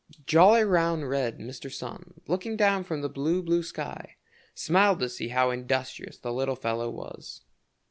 Jolly, 0.25 0.63
round, 0.63 1.07
red 1.11 1.37
Mr. 1.37 1.71
Sun, 1.71 2.21
looking 2.25 2.57
down 2.57 2.83
from 2.83 3.01
the 3.01 3.07
blue, 3.07 3.43
blue 3.43 3.61
sky, 3.61 4.15
smiled 4.55 4.99
to 5.01 5.09
see 5.09 5.27
how 5.27 5.51
industrious 5.51 6.17
the 6.17 6.33
little 6.33 6.55
fellow 6.55 6.89
was. 6.89 7.43